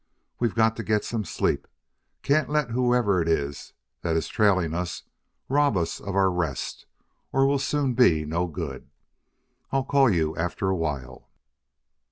We've 0.39 0.55
got 0.55 0.75
to 0.77 0.83
get 0.83 1.05
some 1.05 1.23
sleep; 1.23 1.67
can't 2.23 2.49
let 2.49 2.71
whoever 2.71 3.21
it 3.21 3.27
is 3.27 3.73
that 4.01 4.15
is 4.17 4.27
trailing 4.27 4.73
us 4.73 5.03
rob 5.47 5.77
us 5.77 5.99
of 5.99 6.15
our 6.15 6.31
rest 6.31 6.87
or 7.31 7.45
we'll 7.45 7.59
soon 7.59 7.93
be 7.93 8.25
no 8.25 8.47
good. 8.47 8.89
I'll 9.71 9.85
call 9.85 10.09
you 10.09 10.35
after 10.35 10.69
a 10.71 10.75
while." 10.75 11.29